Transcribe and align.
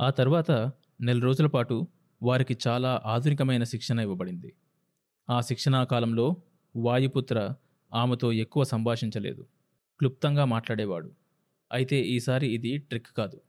ఆ 0.00 0.10
తర్వాత 0.10 0.50
నెల 1.00 1.18
రోజుల 1.18 1.46
పాటు 1.46 1.86
వారికి 2.22 2.56
చాలా 2.68 3.02
ఆధునికమైన 3.06 3.64
శిక్షణ 3.64 3.98
ఇవ్వబడింది. 4.00 4.52
ఆ 5.30 5.40
శిక్షణా 5.40 5.84
కాలంలో 5.84 6.36
వాయుపుత్ర 6.76 7.54
ఆమెతో 7.94 8.32
ఎక్కువ 8.32 8.64
సంభాషించలేదు. 8.64 9.46
క్లుప్తంగా 9.98 10.44
మాట్లాడేవాడు. 10.44 11.12
అయితే 11.72 12.00
ఈసారి 12.00 12.46
ఇది 12.46 12.78
ట్రిక్ 12.78 13.06
కాదు. 13.06 13.40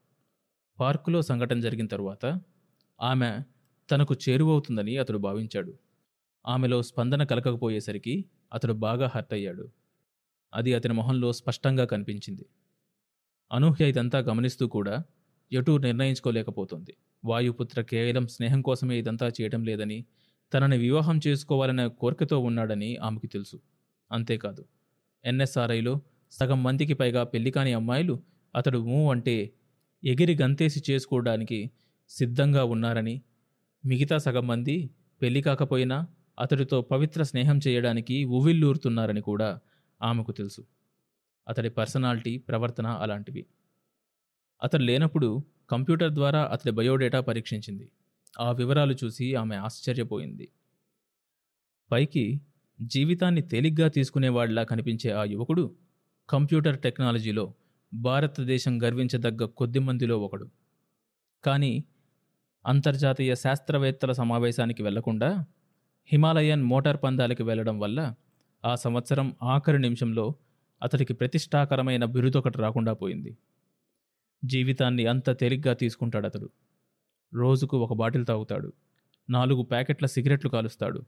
పార్కులో 0.80 1.22
సంఘటన 1.22 1.60
జరిగిన 1.60 1.88
తరువాత 1.88 2.42
ఆమె 3.02 3.40
తనకు 3.92 4.16
చేరువవుతుందని 4.30 4.98
అతడు 4.98 5.18
భావించాడు. 5.18 5.74
ఆమెలో 6.48 6.82
స్పందన 6.82 7.24
కలగకపోయేసరికి 7.24 8.26
అతడు 8.54 8.74
బాగా 8.74 9.12
హర్ట్ 9.16 9.34
అయ్యాడు. 9.34 9.70
అది 10.54 10.74
అతని 10.74 10.94
మొహంలో 10.94 11.34
స్పష్టంగా 11.34 11.86
కనిపించింది. 11.86 12.46
అనూహ్య 13.54 13.90
ఇదంతా 13.90 14.20
గమనిస్తూ 14.20 14.68
కూడా 14.68 15.04
ఎటూ 15.52 15.78
నిర్ణయించుకోలేకపోతుంది. 15.78 16.94
వాయుపుత్ర 17.26 17.82
కేవలం 17.82 18.28
స్నేహం 18.28 18.62
కోసమే 18.62 18.96
ఇదంతా 18.98 19.28
చేయటం 19.28 19.64
లేదని 19.64 20.06
తనని 20.54 20.78
వివాహం 20.78 21.20
చేసుకోవాలనే 21.28 21.88
కోరికతో 22.02 22.38
ఉన్నాడని 22.40 22.98
ఆమెకు 22.98 23.28
తెలుసు. 23.28 23.58
అంతేకాదు 24.12 24.64
ఎన్ఎస్ఆర్ఐలో 25.26 25.94
సగం 26.32 26.60
మందికి 26.64 26.94
పైగా 26.94 27.24
పెళ్ళి 27.24 27.52
కాని 27.52 27.74
అమ్మాయిలు 27.74 28.16
అతడు 28.56 28.80
మూ 28.80 29.00
అంటే 29.12 29.36
ఎగిరి 30.04 30.36
గంతేసి 30.42 30.80
చేసుకోవడానికి 30.92 31.60
సిద్ధంగా 32.10 32.64
ఉన్నారని 32.64 33.22
మిగతా 33.86 34.18
సగం 34.18 34.48
మంది 34.48 34.76
పెళ్ళి 35.22 35.42
కాకపోయినా 35.42 35.98
అతడితో 36.40 36.82
పవిత్ర 36.82 37.24
స్నేహం 37.24 37.58
చేయడానికి 37.68 38.24
ఉవ్విల్లూరుతున్నారని 38.26 39.22
కూడా 39.22 39.50
ఆమెకు 40.02 40.32
తెలుసు. 40.32 40.62
అతడి 41.48 41.70
పర్సనాలిటీ 41.70 42.38
ప్రవర్తన 42.38 42.88
అలాంటివి. 42.88 43.44
అతడు 44.64 44.84
లేనప్పుడు 44.84 45.44
కంప్యూటర్ 45.70 46.12
ద్వారా 46.12 46.44
అతడి 46.52 46.72
బయోడేటా 46.72 47.20
పరీక్షించింది. 47.20 47.92
ఆ 48.40 48.52
వివరాలు 48.52 48.96
చూసి 49.04 49.36
ఆమె 49.36 49.56
ఆశ్చర్యపోయింది. 49.56 50.50
పైకి 51.92 52.42
జీవితాన్ని 52.82 53.42
తేలిగ్గా 53.42 53.88
తీసుకునేవాడిలా 53.88 54.64
కనిపించే 54.64 55.12
ఆ 55.12 55.24
యువకుడు 55.24 55.76
కంప్యూటర్ 56.30 56.80
టెక్నాలజీలో 56.80 57.54
భారతదేశం 57.94 58.84
గర్వించదగ్గ 58.84 59.46
కొద్ది 59.46 59.80
మందిలో 59.80 60.20
ఒకడు. 60.20 60.48
కానీ 61.44 61.84
అంతర్జాతీయ 62.66 63.36
శాస్త్రవేత్తల 63.36 64.12
సమావేశానికి 64.12 64.84
వెళ్ళకుండా 64.84 65.46
హిమాలయన్ 66.10 66.64
మోటార్ 66.64 66.98
పందాలకి 67.04 67.44
వెళ్ళడం 67.44 67.80
వల్ల 67.80 68.14
ఆ 68.66 68.76
సంవత్సరం 68.76 69.36
ఆఖరి 69.44 69.80
నిమిషంలో 69.80 70.36
అతడికి 70.84 71.14
ప్రతిష్టాకరమైన 71.14 72.06
బిరుదొకటి 72.06 72.58
రాకుండా 72.58 72.94
పోయింది. 72.94 73.38
జీవితాన్ని 74.46 75.06
అంత 75.06 75.40
తేలిగ్గా 75.40 75.74
తీసుకుంటాడు 75.74 76.26
అతడు 76.26 76.50
రోజుకు 77.34 77.78
ఒక 77.78 77.94
బాటిల్ 77.94 78.26
తాగుతాడు. 78.26 78.74
నాలుగు 79.30 79.62
ప్యాకెట్ల 79.62 80.06
సిగరెట్లు 80.06 80.50
కాలుస్తాడు. 80.50 81.06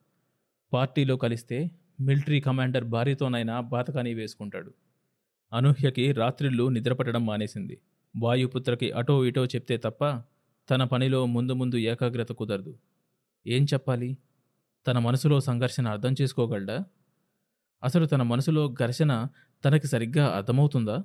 పార్టీలో 0.73 1.17
కలిస్తే 1.17 1.71
మిలిటరీ 1.99 2.39
కమాండర్ 2.39 2.83
భార్యతోనైనా 2.83 3.61
బాతకానీ 3.61 4.13
వేసుకుంటాడు. 4.13 4.73
అనూహ్యకి 5.53 6.11
రాత్రిళ్ళు 6.11 6.67
నిద్రపట్టడం 6.67 7.25
మానేసింది. 7.25 7.81
వాయుపుత్రకి 8.17 8.91
అటో 8.91 9.25
ఇటో 9.25 9.45
చెప్తే 9.45 9.77
తప్ప 9.77 10.23
తన 10.69 10.83
పనిలో 10.83 11.25
ముందు 11.25 11.53
ముందు 11.53 11.75
ఏకాగ్రత 11.75 12.29
కుదరదు. 12.29 12.77
ఏం 13.47 13.63
చెప్పాలి? 13.63 14.17
తన 14.87 14.99
మనసులో 14.99 15.39
సంఘర్షణ 15.39 15.87
అర్థం 15.87 16.15
చేసుకోగలడా? 16.21 16.85
అసలు 17.83 18.05
తన 18.05 18.21
మనసులో 18.21 18.67
ఘర్షణ 18.67 19.27
తనకి 19.65 19.87
సరిగ్గా 19.87 20.27
అర్థమవుతుందా? 20.27 21.03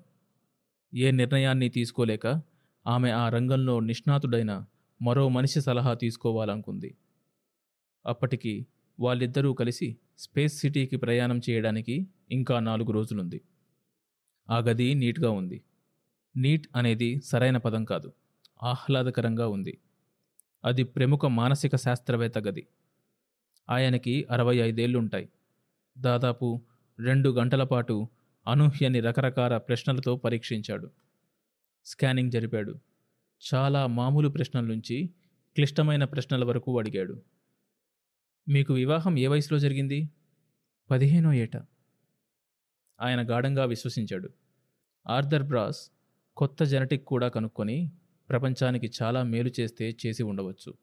ఏ 0.97 1.11
నిర్ణయాన్ని 1.11 1.69
తీసుకోలేక 1.69 2.42
ఆమె 2.86 3.11
ఆ 3.11 3.28
రంగంలో 3.28 3.80
నిష్ణాతుడైన 3.80 4.64
మరో 5.03 5.28
మనిషి 5.28 5.61
సలహా 5.61 5.94
తీసుకోవాలనుకుంది. 5.94 6.94
అప్పటికి 8.06 8.66
వాళ్ళిద్దరూ 9.00 9.53
కలిసి 9.53 9.97
స్పేస్ 10.19 10.58
సిటీకి 10.58 10.97
ప్రయాణం 10.97 11.41
చేయడానికి 11.50 12.06
ఇంకా 12.31 12.60
నాలుగు 12.60 12.93
రోజులుంది. 12.93 13.41
ఆ 14.50 14.59
గది 14.59 14.94
నీట్గా 14.94 15.31
ఉంది. 15.31 15.62
నీట్ 16.37 16.66
అనేది 16.76 17.21
సరైన 17.25 17.56
పదం 17.56 17.84
కాదు. 17.84 18.12
ఆహ్లాదకరంగా 18.62 19.48
ఉంది. 19.48 19.78
అది 20.65 20.82
ప్రముఖ 20.84 21.25
మానసిక 21.25 21.76
శాస్త్రవేత్త 21.76 22.38
గది. 22.38 22.66
ఆయనకి 23.71 24.26
అరవై 24.31 24.56
ఐదేళ్ళుంటాయి. 24.56 25.28
దాదాపు 25.98 26.60
రెండు 26.98 27.31
గంటల 27.31 27.65
పాటు 27.65 28.09
అనూహ్యని 28.49 29.01
రకరకాల 29.01 29.57
ప్రశ్నలతో 29.57 30.17
పరీక్షించాడు. 30.17 30.91
స్కానింగ్ 31.84 32.31
జరిపాడు. 32.31 32.75
చాలా 33.55 33.87
మామూలు 33.87 34.29
ప్రశ్నల 34.29 34.65
నుంచి 34.65 35.11
క్లిష్టమైన 35.55 36.05
ప్రశ్నల 36.05 36.45
వరకు 36.45 36.79
అడిగాడు. 36.79 37.23
మీకు 38.49 38.75
వివాహం 38.75 39.19
ఏ 39.19 39.27
వయసులో 39.27 39.59
జరిగింది? 39.59 40.11
పదిహేనో 40.91 41.33
ఏట. 41.33 41.57
ఆయన 43.01 43.31
గాఢంగా 43.31 43.65
విశ్వసించాడు. 43.65 44.31
ఆర్థర్ 45.07 45.43
బ్రాస్ 45.43 45.91
కొత్త 46.37 46.65
జెనటిక్ 46.65 47.05
కూడా 47.05 47.28
కనుక్కొని 47.28 47.93
ప్రపంచానికి 48.28 48.91
చాలా 49.03 49.23
మేలు 49.23 49.51
చేస్తే 49.61 49.97
చేసి 50.07 50.23
ఉండవచ్చు. 50.23 50.75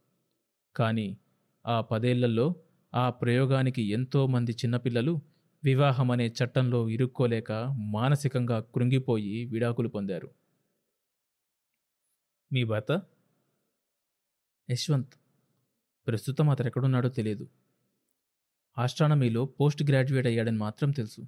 కానీ 0.75 1.17
ఆ 1.65 1.81
పదేళ్ళలో 1.81 2.55
ఆ 2.95 3.09
ప్రయోగానికి 3.09 3.81
ఎంతోమంది 3.81 4.51
చిన్నపిల్లలు 4.51 5.21
వివాహం 5.63 6.11
అనే 6.11 6.27
చట్టంలో 6.27 6.89
ఇరుక్కోలేక 6.89 7.51
మానసికంగా 7.77 8.59
కృంగిపోయి 8.59 9.45
విడాకులు 9.45 9.87
పొందారు. 9.87 10.31
మీ 12.53 12.63
భర్త? 12.63 13.01
యశ్వంత్. 14.71 15.13
ప్రస్తుతం 16.07 16.49
అతను 16.49 16.67
ఎక్కడున్నాడో 16.67 17.09
తెలియదు. 17.09 17.49
ఆస్ట్రానమీలో 18.77 19.45
పోస్ట్ 19.45 19.83
గ్రాడ్యుయేట్ 19.83 20.27
అయ్యాడని 20.27 20.57
మాత్రం 20.57 20.91
తెలుసు. 20.91 21.21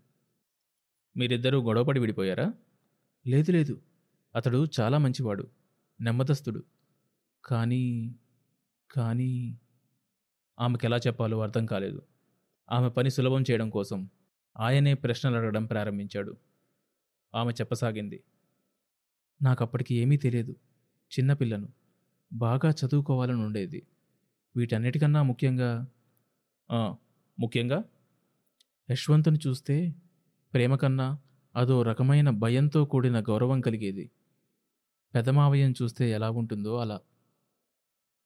మీరిద్దరూ 1.18 1.64
గొడవపడి 1.64 2.00
విడిపోయారా? 2.00 2.54
లేదు 3.28 3.52
లేదు. 3.52 3.82
అతడు 4.36 4.68
చాలా 4.80 4.98
మంచివాడు 4.98 5.48
నెమ్మదస్తుడు. 6.02 6.64
కానీ 7.46 8.16
కానీ 8.92 9.60
ఆమెకెలా 10.60 10.98
చెప్పాలో 10.98 11.42
అర్థం 11.42 11.66
కాలేదు. 11.66 12.02
ఆమె 12.72 12.90
పని 12.90 13.12
సులభం 13.12 13.42
చేయడం 13.42 13.70
కోసం 13.70 14.10
ఆయనే 14.58 14.94
ప్రశ్నలు 14.94 15.36
అడగడం 15.36 15.66
ప్రారంభించాడు. 15.66 16.38
ఆమె 17.36 17.52
చెప్పసాగింది. 17.52 18.24
నాకప్పటికి 19.42 19.96
ఏమీ 19.96 20.18
తెలియదు. 20.18 20.56
చిన్నపిల్లను 21.12 21.70
బాగా 22.34 22.70
చదువుకోవాలని 22.70 23.42
ఉండేది. 23.42 23.88
వీటన్నిటికన్నా 24.56 25.22
ముఖ్యంగా 25.24 25.88
ముఖ్యంగా 27.40 27.84
యశ్వంతుని 28.92 29.40
చూస్తే 29.48 29.96
ప్రేమ 30.54 30.76
కన్నా 30.76 31.20
అదో 31.56 31.82
రకమైన 31.82 32.30
భయంతో 32.30 32.86
కూడిన 32.86 33.20
గౌరవం 33.22 33.62
కలిగేది. 33.62 34.12
పెదమావయ్యం 35.16 35.74
చూస్తే 35.82 36.12
ఎలా 36.12 36.30
ఉంటుందో 36.30 36.78
అలా. 36.78 37.00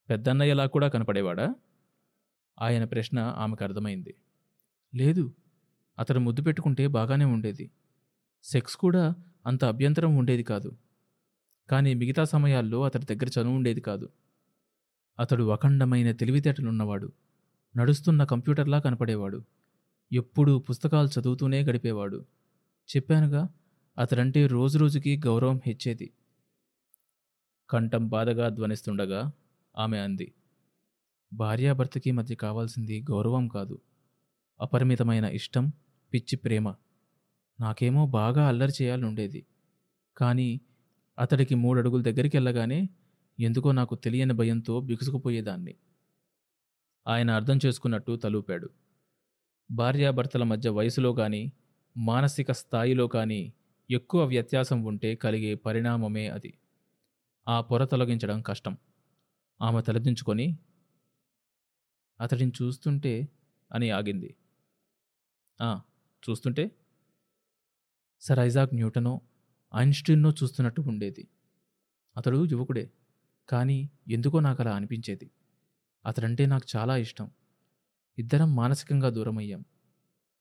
పెద్దన్నయ్యలా 0.09 0.65
కూడా 0.65 0.87
కనపడేవాడా? 0.87 1.55
ఆయన 2.61 2.83
ప్రశ్న 2.85 3.19
ఆమెకు 3.19 3.63
అర్థమైంది. 3.63 4.15
లేదు 4.95 5.33
అతడు 5.99 6.19
ముద్దు 6.19 6.41
పెట్టుకుంటే 6.41 6.87
బాగానే 6.87 7.25
ఉండేది. 7.25 7.71
సెక్స్ 8.43 8.75
కూడా 8.75 9.15
అంత 9.45 9.65
అభ్యంతరం 9.65 10.15
ఉండేది 10.15 10.43
కాదు. 10.43 10.77
కానీ 11.69 11.93
మిగతా 11.93 12.23
సమయాల్లో 12.23 12.83
అతడి 12.83 13.05
దగ్గర 13.05 13.41
చనువు 13.41 13.55
ఉండేది 13.55 13.81
కాదు. 13.81 14.09
అతడు 15.19 15.49
అఖండమైన 15.49 16.11
తెలివితేటలున్నవాడు 16.11 17.11
నడుస్తున్న 17.77 18.23
కంప్యూటర్లా 18.23 18.79
కనపడేవాడు. 18.79 19.43
ఎప్పుడూ 20.13 20.59
పుస్తకాలు 20.59 21.19
చదువుతూనే 21.19 21.63
గడిపేవాడు. 21.63 22.25
చెప్పానుగా 22.95 23.49
అతడంటే 23.97 24.47
రోజురోజుకి 24.47 25.21
గౌరవం 25.25 25.61
హెచ్చేది. 25.67 26.13
కంఠం 27.69 28.07
బాధగా 28.07 28.49
ధ్వనిస్తుండగా 28.49 29.31
ఆమె 29.77 29.97
అంది 29.97 30.33
భార్యాభర్తకి 31.33 32.11
మధ్య 32.11 32.35
కావాల్సింది 32.35 33.05
గౌరవం 33.11 33.47
కాదు. 33.47 33.79
అపరిమితమైన 34.61 35.25
ఇష్టం 35.25 35.71
పిచ్చి 36.13 36.37
ప్రేమ. 36.37 36.69
నాకేమో 37.59 38.05
బాగా 38.07 38.47
అల్లరి 38.47 38.71
చేయాలనుండేది. 38.81 39.45
కానీ 40.17 40.61
అతడికి 41.19 41.55
మూడడుగుల 41.55 42.01
దగ్గరికి 42.01 42.37
వెళ్ళగానే 42.37 42.89
ఎందుకో 43.39 43.71
నాకు 43.71 43.95
తెలియని 43.95 44.33
భయంతో 44.33 44.81
బిగుసుకుపోయేదాన్ని. 44.81 45.75
ఆయన 47.07 47.31
అర్థం 47.31 47.59
చేసుకున్నట్టు 47.65 48.15
తలూపాడు. 48.15 48.69
భార్యాభర్తల 49.71 50.43
మధ్య 50.43 50.69
వయసులో 50.69 51.13
కానీ 51.13 51.51
మానసిక 51.97 52.51
స్థాయిలో 52.51 53.07
కానీ 53.07 53.53
ఎక్కువ 53.91 54.25
వ్యత్యాసం 54.25 54.83
ఉంటే 54.83 55.15
కలిగే 55.15 55.55
పరిణామమే 55.55 56.27
అది. 56.27 56.59
ఆ 57.47 57.61
పొర 57.61 57.85
తొలగించడం 57.85 58.41
కష్టం. 58.41 58.77
ఆమె 59.61 59.81
తలదించుకొని 59.81 60.59
అతడిని 62.21 62.51
చూస్తుంటే 62.61 63.29
అని 63.73 63.89
ఆగింది. 63.89 64.35
"ఆ, 65.61 65.81
చూస్తుంటే 66.29 66.71
సర్ 68.21 68.39
ఐజాక్ 68.39 68.73
న్యూటనో 68.73 69.21
ఐన్స్టీన్నో 69.75 70.29
చూస్తున్నట్టు 70.29 70.81
ఉండేది. 70.81 71.27
అతడు 72.17 72.45
యువకుడే 72.45 72.91
కానీ 73.49 73.89
ఎందుకో 74.07 74.39
నాకు 74.39 74.63
అలా 74.63 74.75
అనిపించేది. 74.75 75.31
అతడంటే 76.05 76.45
నాకు 76.45 76.67
చాలా 76.75 76.97
ఇష్టం. 76.97 77.31
ఇద్దరం 78.17 78.55
మానసికంగా 78.55 79.09
దూరమయ్యాం. 79.09 79.65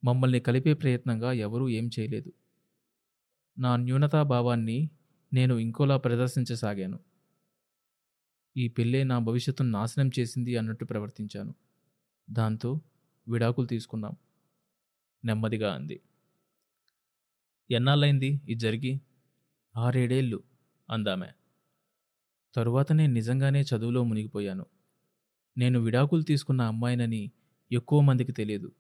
మమ్మల్ని 0.05 0.41
కలిపే 0.41 0.75
ప్రయత్నంగా 0.75 1.33
ఎవరూ 1.33 1.69
ఏం 1.69 1.91
చేయలేదు. 1.99 2.33
నా 3.59 3.77
న్యూనతాభావాన్ని 3.77 4.91
నేను 5.33 5.55
ఇంకోలా 5.55 5.97
ప్రదర్శించసాగాను. 5.97 7.01
ఈ 8.57 8.69
పెళ్ళే 8.69 9.05
నా 9.05 9.19
భవిష్యత్తును 9.19 9.71
నాశనం 9.71 10.11
చేసింది 10.19 10.57
అన్నట్టు 10.57 10.85
ప్రవర్తించాను. 10.85 11.55
దాంతో 12.31 12.81
విడాకులు 13.29 13.67
తీసుకున్నాం. 13.67 14.17
నెమ్మదిగా 15.29 15.75
అంది. 15.75 16.01
ఎన్నాళ్ళైంది 17.71 18.27
ఇది 18.27 18.55
జరిగి? 18.55 19.01
ఆరేడేళ్ళు 19.77 20.43
అందామె. 20.91 21.27
తరువాత 22.55 22.93
నేను 22.93 23.13
నిజంగానే 23.13 23.63
చదువులో 23.63 24.05
మునిగిపోయాను. 24.05 24.67
నేను 25.59 25.81
విడాకులు 25.81 26.23
తీసుకున్న 26.23 26.63
అమ్మాయినని 26.63 27.31
ఎక్కువ 27.73 28.01
మందికి 28.01 28.33
తెలియదు. 28.33 28.73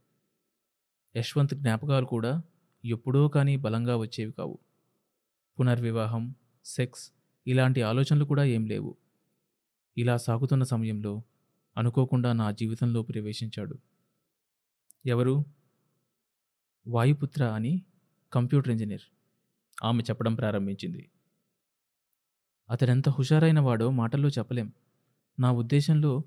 యశ్వంత్ 1.17 1.55
జ్ఞాపకాలు 1.55 2.07
కూడా 2.07 2.43
ఎప్పుడో 2.85 3.29
కానీ 3.29 3.57
బలంగా 3.57 3.97
వచ్చేవి 3.97 4.33
కావు. 4.33 4.59
పునర్వివాహం 5.61 6.35
సెక్స్ 6.65 7.13
ఇలాంటి 7.47 7.83
ఆలోచనలు 7.83 8.25
కూడా 8.25 8.45
ఏం 8.45 8.67
లేవు. 8.67 8.97
ఇలా 9.97 10.17
సాగుతున్న 10.17 10.65
సమయంలో 10.65 11.23
అనుకోకుండా 11.79 12.33
నా 12.33 12.51
జీవితంలో 12.51 13.03
ప్రవేశించాడు. 13.03 13.79
ఎవరు? 15.07 15.45
వాయుపుత్ర 16.87 17.45
అని 17.45 17.83
కంప్యూటర్ 18.33 18.71
ఇంజనీర్ 18.71 19.01
ఆమె 19.85 20.03
చెప్పడం 20.03 20.35
ప్రారంభించింది. 20.35 21.11
అతడెంత 22.71 23.09
హుషారైన 23.09 23.61
వాడో 23.61 23.91
మాటల్లో 23.91 24.29
చెప్పలేం. 24.29 24.73
నా 25.41 25.53
ఉద్దేశంలో 25.53 26.25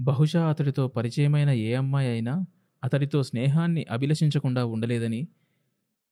బహుశా 0.00 0.48
అతడితో 0.48 0.88
పరిచయమైన 0.88 1.50
ఏ 1.50 1.74
అమ్మాయి 1.74 2.10
అయినా 2.10 2.44
అతడితో 2.84 3.22
స్నేహాన్ని 3.22 3.86
అభిలషించకుండా 3.90 4.64
ఉండలేదని 4.64 5.28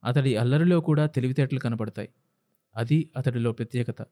అతడి 0.05 0.37
అల్లరిలో 0.37 0.81
కూడా 0.81 1.07
తెలివితేటలు 1.07 1.59
కనపడతాయి. 1.59 2.09
అది 2.77 3.11
అతడిలో 3.17 3.53
ప్రత్యేకత. 3.53 4.03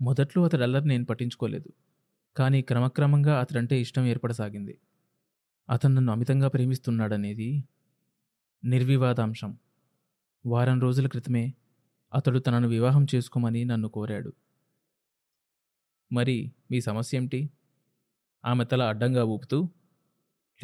మొదట్లో 0.00 0.44
అతడి 0.44 0.62
అల్లరి 0.62 0.88
నేను 0.88 1.04
పట్టించుకోలేదు. 1.04 1.72
కానీ 2.36 2.62
క్రమక్రమంగా 2.62 3.40
అతడంటే 3.40 3.80
ఇష్టం 3.80 4.06
ఏర్పడసాగింది. 4.06 4.78
అతను 5.70 5.94
నన్ను 5.94 6.12
అమితంగా 6.12 6.48
ప్రేమిస్తున్నాడనేది 6.48 7.64
నిర్వివాదాంశం. 8.66 9.58
వారం 10.46 10.80
రోజుల 10.80 11.06
క్రితమే 11.06 11.54
అతడు 12.14 12.38
తనను 12.38 12.68
వివాహం 12.68 13.06
చేసుకోమని 13.14 13.64
నన్ను 13.64 13.88
కోరాడు. 13.88 14.32
మరి 16.12 16.52
మీ 16.70 16.80
సమస్య 16.80 17.18
ఏమిటి? 17.18 17.50
ఆమె 18.44 18.64
తల 18.64 18.82
అడ్డంగా 18.82 19.24
ఊపుతూ 19.24 19.68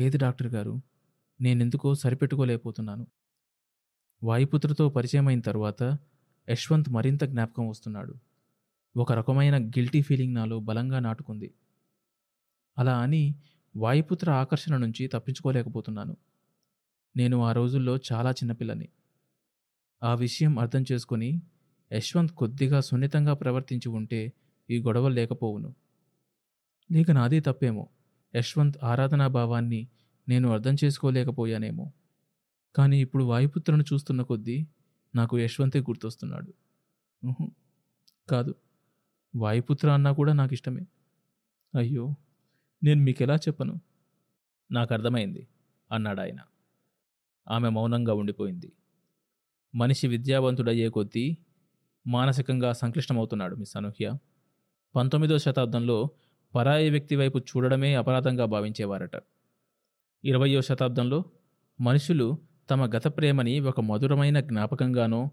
లేదు 0.00 0.18
డాక్టర్ 0.18 0.46
గారు 0.46 0.80
నేనెందుకో 1.40 1.94
సరిపెట్టుకోలేకపోతున్నాను. 1.94 3.06
వాయుపుత్రతో 4.22 4.88
పరిచయం 4.88 5.28
అయిన 5.28 5.40
తరువాత 5.40 5.98
యశ్వంత్ 6.50 6.90
మరింత 6.90 7.24
జ్ఞాపకం 7.24 7.68
వస్తున్నాడు. 7.68 8.14
ఒక 8.96 9.12
రకమైన 9.12 9.68
గిల్టీ 9.68 10.02
ఫీలింగ్ 10.02 10.34
నాలో 10.34 10.60
బలంగా 10.60 10.98
నాటుకుంది. 10.98 11.54
అలా 12.78 12.98
అని 12.98 13.34
వాయుపుత్ర 13.76 14.30
ఆకర్షణ 14.30 14.76
నుంచి 14.76 15.06
తప్పించుకోలేకపోతున్నాను. 15.06 16.16
నేను 17.16 17.42
ఆ 17.42 17.52
రోజుల్లో 17.52 17.98
చాలా 18.12 18.30
చిన్నపిల్లని. 18.30 18.88
ఆ 20.02 20.14
విషయం 20.14 20.58
అర్థం 20.58 20.84
చేసుకుని 20.92 21.42
యశ్వంత్ 21.92 22.32
కొద్దిగా 22.32 22.80
సున్నితంగా 22.80 23.34
ప్రవర్తించి 23.34 23.88
ఉంటే 23.88 24.32
ఈ 24.70 24.82
గొడవ 24.82 25.08
లేకపోవును. 25.08 25.74
లేక 26.92 27.10
నాదే 27.10 27.40
తప్పేమో. 27.40 27.88
యశ్వంత్ 28.36 28.76
ఆరాధనా 28.84 29.26
భావాన్ని 29.26 29.88
నేను 30.28 30.48
అర్థం 30.48 30.76
చేసుకోలేకపోయానేమో. 30.84 31.92
కానీ 32.76 33.00
ఇప్పుడు 33.00 33.24
వాయుపుత్రను 33.24 33.84
చూస్తున్న 33.92 34.22
కొద్దీ 34.22 34.66
నాకు 35.14 35.38
యశ్వంతే 35.38 35.80
గుర్తొస్తున్నాడు. 35.80 36.54
కాదు. 38.28 38.54
వాయుపుత్ర 39.36 39.90
అన్నా 39.90 40.12
కూడా 40.12 40.32
నాకు 40.32 40.52
ఇష్టమే 40.52 40.86
అయ్యో. 41.74 42.14
నేను 42.84 43.02
మీకెలా 43.02 43.34
చెప్పను? 43.34 43.80
నాకు 44.72 44.94
అర్థమైంది 44.94 45.48
అన్నాడు 45.92 46.20
ఆయన 46.20 46.38
ఆమె 47.50 47.68
మౌనంగా 47.68 48.14
ఉండిపోయింది. 48.14 48.72
మనిషి 49.74 50.08
విద్యావంతుడయ్యే 50.08 50.88
కొద్దీ 50.88 51.36
మానసికంగా 52.06 52.72
సంక్లిష్టమవుతున్నాడు 52.72 53.56
మిస్ 53.56 53.76
అనూహ్య. 53.76 54.12
పంతొమ్మిదో 54.96 55.38
శతాబ్దంలో 55.38 56.10
పరాయి 56.54 56.90
వ్యక్తి 56.90 57.16
వైపు 57.16 57.38
చూడడమే 57.38 57.94
అపరాధంగా 57.94 58.44
భావించేవారట. 58.44 59.10
ఇరవయో 60.24 60.60
శతాబ్దంలో 60.60 61.24
మనుషులు 61.80 62.38
తమ 62.70 62.86
గత 62.96 63.06
ప్రేమని 63.06 63.60
ఒక 63.60 63.80
మధురమైన 63.80 64.40
జ్ఞాపకంగానో 64.40 65.30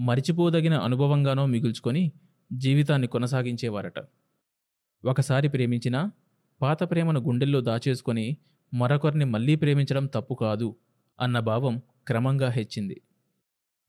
మరిచిపోదగిన 0.00 0.74
అనుభవంగానో 0.74 1.46
మిగుల్చుకొని 1.46 2.12
జీవితాన్ని 2.52 3.08
కొనసాగించేవారట. 3.08 3.98
ఒకసారి 5.04 5.48
ప్రేమించినా 5.48 6.10
పాత 6.62 6.90
ప్రేమను 6.90 7.20
గుండెల్లో 7.20 7.60
దాచేసుకొని 7.60 8.36
మరొకరిని 8.74 9.24
మళ్ళీ 9.24 9.54
ప్రేమించడం 9.54 10.06
తప్పు 10.06 10.34
కాదు 10.34 10.76
అన్న 11.20 11.38
భావం 11.38 11.82
క్రమంగా 12.08 12.48
హెచ్చింది. 12.48 13.00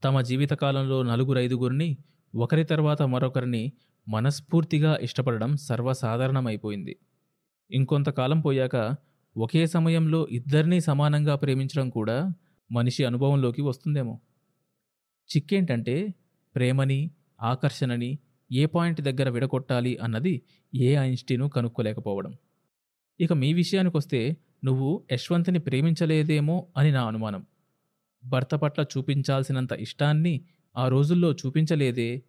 తమ 0.03 0.21
జీవితకాలంలో 0.21 1.03
నలుగురైదుగురిని 1.03 1.97
ఒకరి 2.35 2.63
తర్వాత 2.63 3.01
మరొకరిని 3.01 3.71
మనస్ఫూర్తిగా 4.07 4.97
ఇష్టపడడం 5.01 5.57
సర్వసాధారణమైపోయింది. 5.57 6.99
ఇంకొంతకాలం 7.71 8.41
పోయాక 8.41 8.95
ఒకే 9.37 9.65
సమయంలో 9.65 10.27
ఇద్దరినీ 10.27 10.79
సమానంగా 10.79 11.35
ప్రేమించడం 11.35 11.89
కూడా 11.89 12.31
మనిషి 12.71 13.05
అనుభవంలోకి 13.05 13.61
వస్తుందేమో. 13.61 14.19
చిక్కేంటంటే 15.35 16.13
ప్రేమని 16.55 17.11
ఆకర్షణని 17.41 18.19
ఏ 18.51 18.65
పాయింట్ 18.65 19.01
దగ్గర 19.01 19.29
విడగొట్టాలి 19.29 19.97
అన్నది 19.97 20.41
ఏ 20.75 20.95
ఐన్స్టీను 20.95 21.49
కనుక్కోలేకపోవడం. 21.49 22.33
ఇక 23.19 23.33
మీ 23.33 23.53
విషయానికొస్తే 23.53 24.37
నువ్వు 24.63 25.03
యశ్వంత్ని 25.11 25.59
ప్రేమించలేదేమో 25.59 26.67
అని 26.77 26.91
నా 26.91 27.07
అనుమానం. 27.07 27.45
భర్త 28.25 28.55
పట్ల 28.55 28.85
చూపించాల్సినంత 28.97 29.71
ఇష్టాన్ని 29.71 30.41
ఆ 30.77 30.87
రోజుల్లో 30.87 31.33
చూపించలేదే 31.33 32.23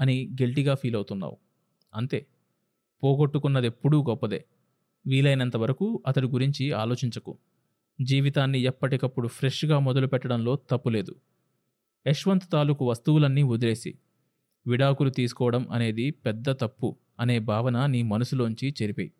అని 0.00 0.28
గిల్టీగా 0.42 0.74
ఫీల్ 0.74 0.94
అవుతున్నావు 0.94 1.36
అంతే. 1.94 2.26
పోగొట్టుకున్నది 3.02 3.66
ఎప్పుడూ 3.66 4.02
గొప్పదే. 4.02 4.44
వీలైనంత 5.06 5.56
వరకు 5.56 6.02
అతడి 6.06 6.26
గురించి 6.26 6.72
ఆలోచించకు. 6.72 7.38
జీవితాన్ని 8.00 8.60
ఎప్పటికప్పుడు 8.60 9.28
ఫ్రెష్గా 9.28 9.78
మొదలుపెట్టడంలో 9.78 10.56
తప్పులేదు. 10.70 11.14
యశ్వంత్ 12.06 12.52
తాలూకు 12.52 12.88
వస్తువులన్నీ 12.88 13.42
వదిలేసి 13.42 13.94
విడాకులు 14.66 15.10
తీసుకోవడం 15.10 15.68
అనేది 15.70 16.10
పెద్ద 16.10 16.50
తప్పు 16.50 16.96
అనే 17.20 17.38
భావన 17.38 17.86
నీ 17.86 18.02
మనసులోంచి 18.02 18.74
చెరిపి 18.82 19.12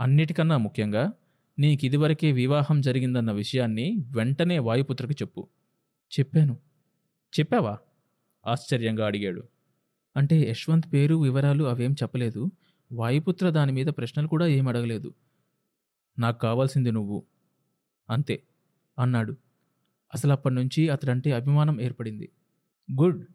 అన్నిటికన్నా 0.00 0.56
ముఖ్యంగా 0.56 1.12
నీకిదివరకే 1.58 2.32
వివాహం 2.32 2.80
జరిగిందన్న 2.80 3.32
విషయాన్ని 3.32 3.96
వెంటనే 4.10 4.58
వాయుపుత్రకు 4.58 5.12
చెప్పు. 5.12 5.48
చెప్పాను. 6.18 6.58
చెప్పావా? 7.40 7.78
ఆశ్చర్యంగా 8.46 9.06
అడిగాడు. 9.06 9.48
అంటే 10.16 10.50
యశ్వంత్ 10.50 10.92
పేరు 10.92 11.14
వివరాలు 11.14 11.64
అవేం 11.64 11.92
చెప్పలేదు. 11.92 12.50
వాయుపుత్ర 12.92 13.50
దాని 13.50 13.72
మీద 13.72 13.86
ప్రశ్నలు 13.86 14.28
కూడా 14.28 14.46
ఏం 14.46 14.68
అడగలేదు. 14.68 15.14
నాకు 16.18 16.38
కావాల్సింది 16.38 16.92
నువ్వు. 16.92 17.26
అంతే 18.10 18.42
అన్నాడు. 18.98 19.36
అసలు 20.14 20.32
అప్పటి 20.32 20.54
నుంచి 20.54 20.88
అతడంటే 20.88 21.32
అభిమానం 21.32 21.80
ఏర్పడింది. 21.80 22.30
గుడ్ 23.00 23.26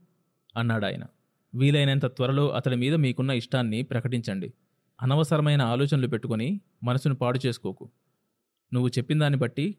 అన్నాడు 0.58 0.86
ఆయన. 0.86 1.04
వీలైనంత 1.56 2.06
త్వరలో 2.06 2.50
అతడి 2.50 2.76
మీద 2.76 2.94
మీకున్న 2.96 3.32
ఇష్టాన్ని 3.32 3.82
ప్రకటించండి. 3.82 4.54
అనవసరమైన 5.02 5.62
ఆలోచనలు 5.62 6.08
పెట్టుకొని 6.08 6.62
మనసును 6.84 7.16
పాడు 7.16 7.40
చేసుకోకు. 7.46 7.92
నువ్వు 8.74 8.90
చెప్పిన 8.90 9.20
దాన్ని 9.20 9.40
బట్టి 9.40 9.76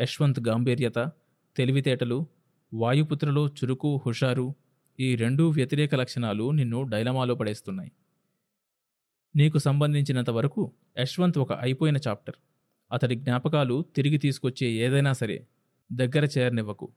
యశ్వంత్ 0.00 0.40
గాంభీర్యత 0.40 1.10
తెలివితేటలు 1.56 2.26
వాయుపుత్రలో 2.74 3.46
చురుకు 3.48 4.00
హుషారు 4.06 4.54
ఈ 5.00 5.14
రెండూ 5.16 5.48
వ్యతిరేక 5.48 5.94
లక్షణాలు 5.94 6.50
నిన్ను 6.50 6.82
డైలమాలో 6.82 7.34
పడేస్తున్నాయి. 7.34 7.92
నీకు 9.36 9.58
సంబంధించినంత 9.58 10.30
వరకు 10.30 10.72
యశ్వంత్ 10.98 11.38
ఒక 11.38 11.52
అయిపోయిన 11.52 11.96
చాప్టర్. 12.08 12.34
అతడి 12.92 13.14
జ్ఞాపకాలు 13.14 13.84
తిరిగి 13.96 14.18
తీసుకొచ్చే 14.18 14.66
ఏదైనా 14.66 15.12
సరే 15.12 15.46
దగ్గర 15.92 16.24
చేరనివ్వకు. 16.38 16.88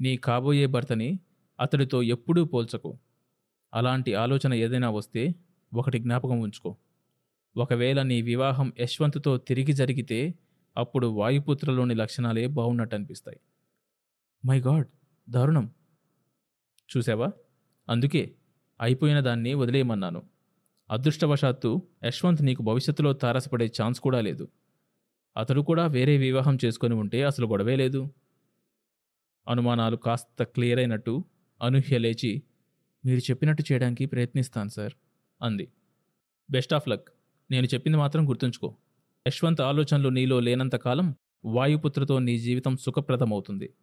నీ 0.00 0.16
కాబోయే 0.16 0.66
భర్తని 0.66 1.18
అతడితో 1.60 2.02
ఎప్పుడూ 2.02 2.44
పోల్చకు. 2.44 2.98
అలాంటి 3.74 4.14
ఆలోచన 4.14 4.54
ఏదైనా 4.54 4.90
వస్తే 4.90 5.34
ఒకటి 5.74 5.98
జ్ఞాపకం 5.98 6.40
ఉంచుకో. 6.40 6.76
ఒకవేళ 7.56 8.02
నీ 8.02 8.22
వివాహం 8.22 8.72
యశ్వంత్తో 8.80 9.36
తిరిగి 9.36 9.72
జరిగితే 9.72 10.34
అప్పుడు 10.76 11.06
వాయుపుత్రలోని 11.18 11.94
లక్షణాలే 11.94 12.46
బాగున్నట్టు 12.48 12.94
అనిపిస్తాయి 12.94 13.38
మై 14.44 14.58
గాడ్! 14.60 14.88
దారుణం. 15.28 15.66
చూసావా 16.88 17.28
అందుకే 17.88 18.22
అయిపోయిన 18.80 19.20
దాన్ని 19.20 19.54
వదిలేయమన్నాను. 19.54 20.20
అదృష్టవశాత్తు 20.90 21.70
యశ్వంత్ 22.04 22.42
నీకు 22.42 22.62
భవిష్యత్తులో 22.62 23.12
తారసపడే 23.14 23.66
ఛాన్స్ 23.78 24.00
కూడా 24.00 24.20
లేదు. 24.20 24.44
అతడు 25.36 25.60
కూడా 25.62 25.86
వేరే 25.86 26.16
వివాహం 26.16 26.58
చేసుకొని 26.64 26.94
ఉంటే 26.94 27.22
అసలు 27.22 27.46
గొడవే 27.46 27.76
లేదు. 27.76 28.02
అనుమానాలు 29.46 29.96
కాస్త 29.96 30.42
క్లియర్ 30.54 30.78
అయినట్టు 30.78 31.14
అనూహ్య 31.60 31.98
లేచి 31.98 32.32
మీరు 33.04 33.22
చెప్పినట్టు 33.30 33.62
చేయడానికి 33.70 34.06
ప్రయత్నిస్తాను 34.06 34.70
సార్ 34.70 34.94
అంది. 35.40 35.66
Best 36.48 36.74
of 36.74 36.88
luck. 36.88 37.08
నేను 37.50 37.66
చెప్పింది 37.66 37.98
మాత్రం 37.98 38.22
గుర్తుంచుకో. 38.28 38.68
యశ్వంత్ 39.26 39.60
ఆలోచనలు 39.60 40.08
నీలో 40.08 40.40
లేనంతకాలం 40.40 41.14
వాయుపుత్రతో 41.44 42.18
నీ 42.18 42.38
జీవితం 42.38 42.76
సుఖప్రదమవుతుంది. 42.76 43.74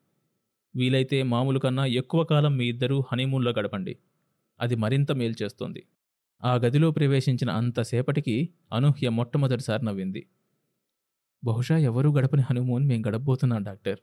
వీలైతే 0.76 1.24
మామూలు 1.24 1.60
కన్నా 1.60 1.86
ఎక్కువ 1.86 2.24
కాలం 2.24 2.58
మీ 2.58 2.66
ఇద్దరూ 2.68 3.04
హనీమూన్లో 3.12 3.52
గడపండి. 3.52 3.98
అది 4.60 4.76
మరింత 4.76 5.12
మేలు 5.12 5.44
చేస్తోంది. 5.44 5.84
ఆ 6.44 6.56
గదిలో 6.56 6.92
ప్రవేశించిన 6.92 7.50
అంతసేపటికి 7.50 8.50
అనూహ్య 8.74 9.10
మొట్టమొదటిసారి 9.10 9.86
నవ్వింది. 9.86 10.28
బహుశా 11.44 11.78
ఎవరూ 11.78 12.14
గడపని 12.14 12.42
హనుమూన్ 12.42 12.88
మేం 12.88 13.02
గడపబోతున్నాం 13.08 13.64
డాక్టర్. 13.64 14.00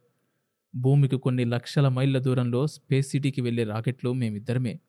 భూమికి 0.75 1.17
కొన్ని 1.17 1.45
లక్షల 1.45 1.89
మైళ్ళ 1.89 2.19
దూరంలో 2.19 2.67
స్పేస్ 2.67 3.11
సిటీకి 3.11 3.41
వెళ్ళే 3.41 3.65
రాకెట్లు 3.65 4.13
మేమిద్దరమే. 4.13 4.81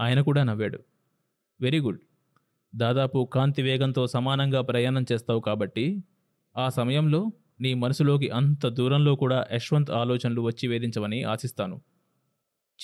ఆయన 0.00 0.20
కూడా 0.20 0.44
నవ్వాడు. 0.44 0.78
Very 1.60 1.80
good. 1.80 2.00
దాదాపు 2.74 3.30
కాంతి 3.32 3.62
వేగంతో 3.62 4.06
సమానంగా 4.06 4.60
ప్రయాణం 4.60 5.04
చేస్తావు 5.12 5.40
కాబట్టి 5.40 6.04
ఆ 6.56 6.68
సమయంలో 6.68 7.32
నీ 7.60 7.74
మనసులోకి 7.74 8.30
అంత 8.30 8.66
దూరంలో 8.66 9.16
కూడా 9.16 9.46
యశ్వంత్ 9.52 9.90
ఆలోచనలు 9.90 10.40
వచ్చి 10.40 10.68
వేధించవని 10.68 11.22
ఆశిస్తాను. 11.22 11.80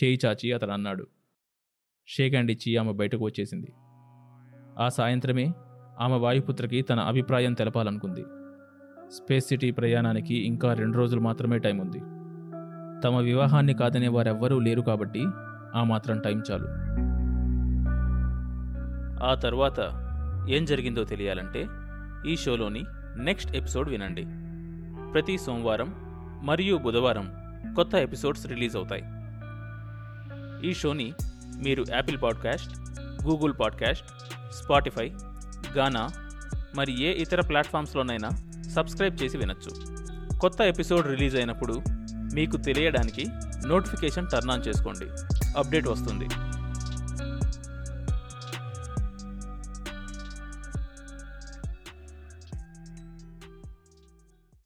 చేయి 0.04 0.18
చాచి 0.26 0.52
అతడు 0.52 0.70
అన్నాడు. 0.70 1.06
షేక్ 2.08 2.34
హ్యాండ్ 2.34 2.50
ఇచ్చి 2.50 2.76
ఆమె 2.76 2.92
బయటకు 2.92 3.24
వచ్చేసింది. 3.24 3.72
ఆ 4.78 4.88
సాయంత్రమే 4.88 5.52
ఆమె 6.00 6.16
వాయుపుత్రకి 6.16 6.82
తన 6.82 7.00
అభిప్రాయం 7.00 7.52
తెలపాలనుకుంది. 7.52 8.24
స్పేస్ 9.10 9.46
సిటీ 9.46 9.70
ప్రయాణానికి 9.70 10.34
ఇంకా 10.46 10.74
రెండు 10.74 10.98
రోజులు 10.98 11.20
మాత్రమే 11.20 11.58
టైం 11.58 11.78
ఉంది. 11.78 11.98
తమ 13.02 13.16
వివాహాన్ని 13.16 13.74
కాదనే 13.74 14.08
వారెవ్వరూ 14.08 14.58
లేరు 14.58 14.80
కాబట్టి 14.80 15.24
ఆ 15.74 15.84
మాత్రం 15.84 16.18
టైం 16.18 16.42
చాలు. 16.50 16.94
ఆ 19.24 19.34
తర్వాత 19.34 19.80
ఏం 20.48 20.64
జరిగిందో 20.64 21.04
తెలియాలంటే 21.04 21.68
ఈ 22.26 22.36
షోలోని 22.36 22.84
నెక్స్ట్ 23.16 23.56
ఎపిసోడ్ 23.56 23.88
వినండి. 23.88 24.26
ప్రతి 25.12 25.38
సోమవారం 25.38 25.94
మరియు 26.42 26.76
బుధవారం 26.76 27.32
కొత్త 27.76 27.94
ఎపిసోడ్స్ 27.94 28.46
రిలీజ్ 28.46 28.76
అవుతాయి. 28.76 29.04
ఈ 30.70 30.74
షోని 30.74 31.12
మీరు 31.56 31.84
Apple 31.90 32.22
podcast 32.22 32.78
Google 33.24 33.52
podcast 33.60 34.06
Spotify 34.52 35.12
Gaana 35.78 36.08
మరి 36.74 37.02
ఏ 37.02 37.12
ఇతర 37.12 37.40
ప్లాట్ఫామ్స్లోనైనా 37.40 38.28
సబ్స్క్రైబ్ 38.76 39.22
చేసి 39.22 39.38
వినొచ్చు. 39.38 39.94
కొత్త 40.38 40.60
ఎపిసోడ్ 40.60 41.06
రిలీజ్ 41.06 41.36
అయినప్పుడు 41.36 41.82
మీకు 42.34 42.56
తెలియడానికి 42.56 43.26
నోటిఫికేషన్ 43.66 44.26
టర్న్ 44.32 44.50
ఆన్ 44.50 44.68
చేసుకోండి. 44.68 45.06
అప్డేట్ 45.58 45.88
వస్తుంది. 45.88 46.28